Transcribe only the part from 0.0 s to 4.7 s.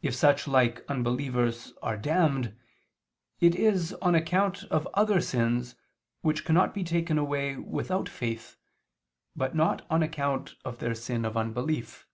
If such like unbelievers are damned, it is on account